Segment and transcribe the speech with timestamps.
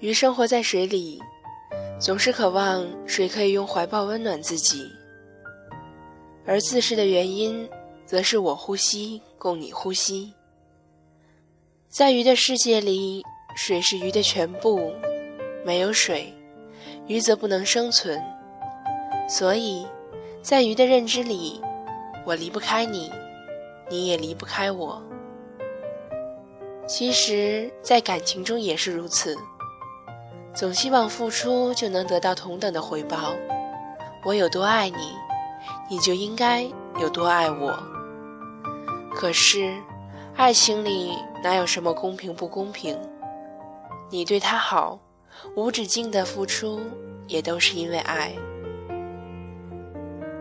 [0.00, 1.22] 鱼生活在水里，
[1.98, 4.90] 总是渴望水可以用怀抱温暖自己，
[6.46, 7.68] 而自噬的原因，
[8.06, 10.32] 则是我呼吸供你呼吸。
[11.90, 13.22] 在鱼的世界里，
[13.54, 14.90] 水是鱼的全部，
[15.66, 16.32] 没有水，
[17.06, 18.18] 鱼则不能生存。
[19.28, 19.86] 所以，
[20.40, 21.60] 在鱼的认知里，
[22.24, 23.12] 我离不开你，
[23.90, 25.02] 你也离不开我。
[26.86, 29.36] 其实，在感情中也是如此。
[30.52, 33.32] 总希望付出就能得到同等的回报，
[34.24, 35.14] 我有多爱你，
[35.88, 36.62] 你就应该
[37.00, 37.78] 有多爱我。
[39.14, 39.74] 可是，
[40.36, 42.98] 爱情里哪有什么公平不公平？
[44.10, 44.98] 你对他好，
[45.54, 46.80] 无止境的付出，
[47.28, 48.32] 也都是因为爱。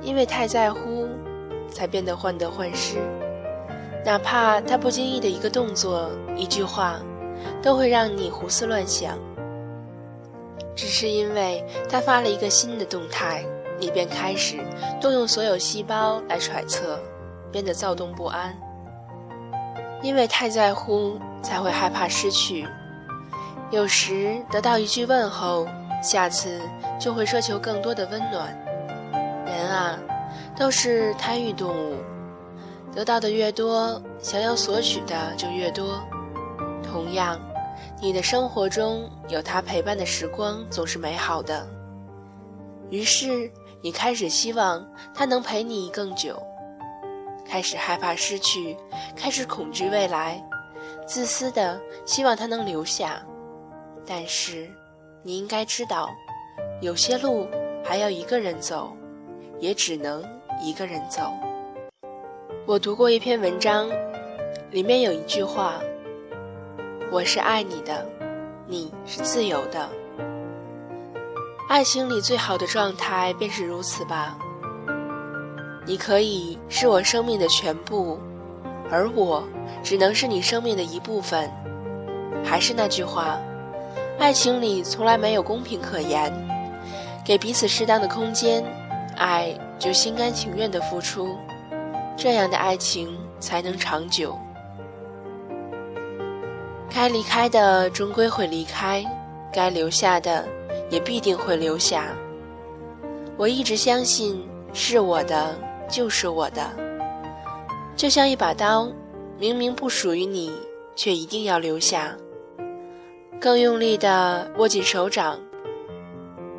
[0.00, 1.06] 因为太在乎，
[1.70, 2.96] 才变得患得患失，
[4.04, 6.98] 哪怕他不经意的一个动作、一句话，
[7.62, 9.18] 都会让你胡思乱想。
[10.78, 13.44] 只是因为他发了一个新的动态，
[13.80, 14.58] 你便开始
[15.00, 17.00] 动用所有细胞来揣测，
[17.50, 18.56] 变得躁动不安。
[20.02, 22.64] 因为太在乎，才会害怕失去。
[23.72, 25.66] 有时得到一句问候，
[26.00, 26.60] 下次
[26.96, 28.56] 就会奢求更多的温暖。
[29.44, 29.98] 人啊，
[30.56, 31.96] 都是贪欲动物，
[32.94, 36.00] 得到的越多，想要索取的就越多。
[36.84, 37.36] 同样。
[38.00, 41.66] 你的生活中有他陪伴的时光总是美好的，
[42.90, 43.50] 于是
[43.82, 46.40] 你开始希望他能陪你更久，
[47.44, 48.76] 开始害怕失去，
[49.16, 50.40] 开始恐惧未来，
[51.06, 53.20] 自私的希望他能留下。
[54.06, 54.70] 但是，
[55.24, 56.08] 你应该知道，
[56.80, 57.48] 有些路
[57.84, 58.96] 还要一个人走，
[59.58, 60.24] 也只能
[60.62, 61.32] 一个人走。
[62.64, 63.90] 我读过一篇文章，
[64.70, 65.80] 里面有一句话。
[67.10, 68.06] 我是爱你的，
[68.66, 69.88] 你是自由的。
[71.66, 74.36] 爱情里最好的状态便是如此吧。
[75.86, 78.20] 你可以是我生命的全部，
[78.90, 79.42] 而我
[79.82, 81.50] 只能是你生命的一部分。
[82.44, 83.38] 还是那句话，
[84.18, 86.30] 爱情里从来没有公平可言。
[87.24, 88.62] 给彼此适当的空间，
[89.16, 91.38] 爱就心甘情愿的付出，
[92.18, 94.38] 这样的爱情才能长久。
[96.90, 99.04] 该离开的终归会离开，
[99.52, 100.44] 该留下的
[100.90, 102.08] 也必定会留下。
[103.36, 105.56] 我一直相信，是我的
[105.88, 106.62] 就是我的，
[107.94, 108.88] 就像一把刀，
[109.38, 110.50] 明明不属于你，
[110.96, 112.16] 却一定要留下。
[113.40, 115.38] 更用力地握紧手掌，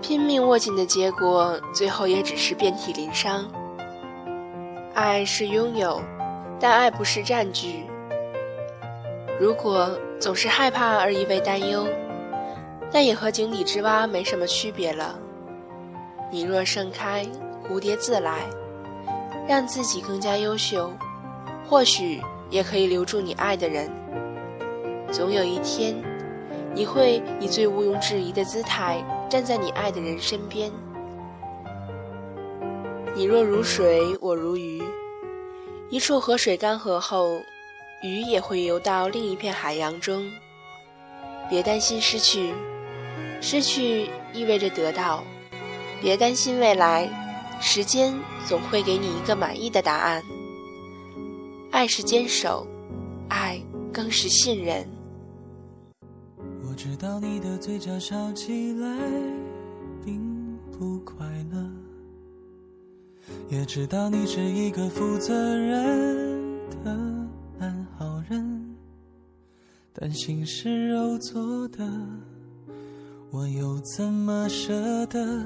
[0.00, 3.50] 拼命握紧的结果，最后也只是遍体鳞伤。
[4.94, 6.00] 爱是拥有，
[6.60, 7.84] 但爱不是占据。
[9.40, 11.86] 如果总是害怕而一味担忧，
[12.92, 15.18] 那也和井底之蛙没什么区别了。
[16.30, 17.26] 你若盛开，
[17.66, 18.40] 蝴蝶自来，
[19.48, 20.92] 让自己更加优秀，
[21.66, 23.90] 或许也可以留住你爱的人。
[25.10, 25.96] 总有一天，
[26.74, 30.70] 你会以最毋庸置疑的姿态站在你爱的人身边。
[33.14, 34.82] 你若如水，我如鱼，
[35.88, 37.40] 一处河水干涸后。
[38.02, 40.30] 鱼也会游到另一片海洋中。
[41.50, 42.54] 别担心失去，
[43.40, 45.22] 失去意味着得到；
[46.00, 47.08] 别担心未来，
[47.60, 48.14] 时间
[48.46, 50.22] 总会给你一个满意的答案。
[51.72, 52.66] 爱是坚守，
[53.28, 53.60] 爱
[53.92, 54.88] 更是信任。
[56.68, 58.88] 我知道你的嘴角笑起来
[60.04, 61.58] 并不快乐，
[63.48, 67.09] 也知道你是一个负责任的。
[70.12, 71.88] 心是肉做的，
[73.30, 75.44] 我又怎么舍得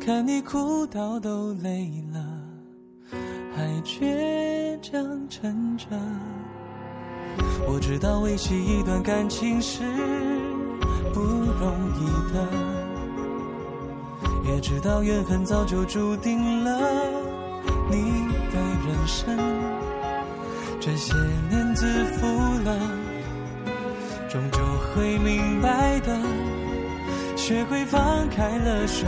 [0.00, 2.24] 看你哭到都累了，
[3.54, 5.86] 还倔强撑着？
[7.66, 9.82] 我知道维系一段感情是
[11.12, 12.48] 不容易的，
[14.52, 16.80] 也知道缘分早就注定了
[17.90, 17.96] 你
[18.52, 19.36] 的人生，
[20.80, 21.14] 这些
[21.48, 21.86] 年自
[22.16, 22.26] 负
[22.64, 23.03] 了。
[24.34, 24.58] 终究
[24.92, 26.18] 会明白的，
[27.36, 29.06] 学会放开了手，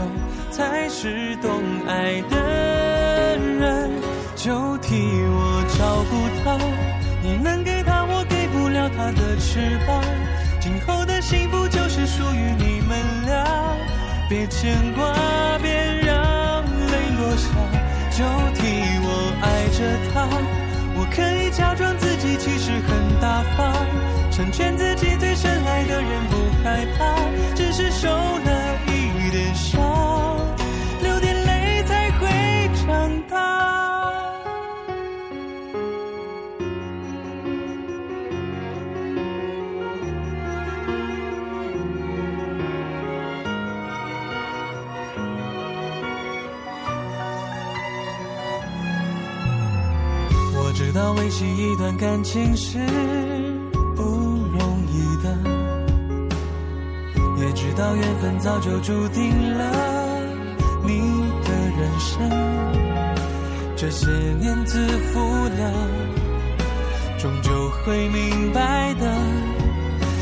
[0.51, 1.51] 才是懂
[1.85, 3.91] 爱的人。
[4.37, 4.95] 就替
[5.27, 6.15] 我照顾
[6.45, 6.57] 他，
[7.21, 10.01] 你能给他我给不了他的翅膀。
[10.61, 13.43] 今后的幸福就是属于你们俩，
[14.29, 15.13] 别牵挂，
[15.61, 15.69] 别
[16.05, 17.49] 让泪落下。
[18.11, 18.23] 就
[18.55, 18.63] 替
[19.03, 19.83] 我爱着
[20.13, 20.25] 他，
[20.95, 23.75] 我可以假装自己其实很大方。
[24.29, 25.16] 成全自己
[25.77, 27.15] 爱的人不害怕，
[27.53, 29.79] 只是受了一点伤，
[31.03, 32.27] 流点泪才会
[32.73, 33.35] 长大。
[50.55, 52.79] 我知道维系一段感情是
[57.77, 59.63] 道缘分早就注定了
[60.83, 60.99] 你
[61.45, 62.27] 的人生。
[63.75, 64.07] 这些
[64.39, 65.71] 年自负了，
[67.19, 67.51] 终究
[67.85, 69.05] 会明白的。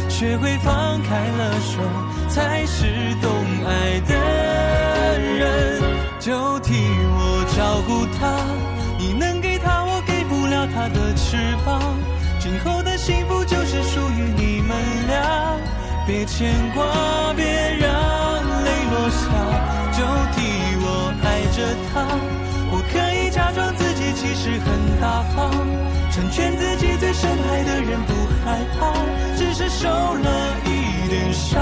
[0.10, 1.80] 学会放开了手，
[2.30, 2.86] 才是
[3.22, 3.32] 懂
[3.66, 4.14] 爱的
[5.20, 5.82] 人。
[6.20, 8.36] 就替我照顾他，
[9.00, 11.82] 你能给他，我给不了他的翅膀。
[12.38, 14.76] 今后的幸福就是属于你们
[15.08, 15.58] 俩，
[16.06, 16.86] 别牵挂，
[25.02, 25.52] 大方，
[26.12, 28.14] 成全自己最深爱的人不
[28.44, 28.94] 害怕，
[29.38, 31.62] 只是受了一点伤，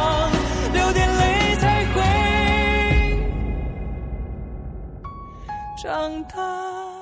[5.75, 7.00] 长大。